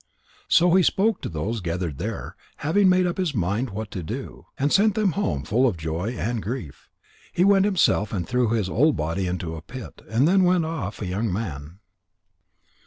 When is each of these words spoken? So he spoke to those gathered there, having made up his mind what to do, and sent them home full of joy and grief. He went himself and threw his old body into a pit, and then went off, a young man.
So 0.47 0.73
he 0.73 0.81
spoke 0.81 1.21
to 1.21 1.29
those 1.29 1.61
gathered 1.61 1.99
there, 1.99 2.35
having 2.57 2.89
made 2.89 3.05
up 3.05 3.19
his 3.19 3.35
mind 3.35 3.69
what 3.69 3.91
to 3.91 4.01
do, 4.01 4.47
and 4.57 4.73
sent 4.73 4.95
them 4.95 5.11
home 5.11 5.43
full 5.43 5.67
of 5.67 5.77
joy 5.77 6.15
and 6.17 6.41
grief. 6.41 6.89
He 7.31 7.45
went 7.45 7.65
himself 7.65 8.11
and 8.11 8.27
threw 8.27 8.49
his 8.49 8.67
old 8.67 8.97
body 8.97 9.27
into 9.27 9.55
a 9.55 9.61
pit, 9.61 10.01
and 10.09 10.27
then 10.27 10.41
went 10.43 10.65
off, 10.65 11.03
a 11.03 11.05
young 11.05 11.31
man. 11.31 11.77